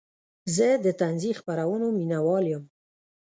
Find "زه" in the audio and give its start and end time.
0.55-0.67